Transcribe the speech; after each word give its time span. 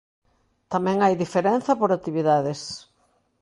Tamén 0.73 0.97
hai 1.01 1.13
diferenza 1.23 1.71
por 1.79 1.89
actividades. 1.91 2.61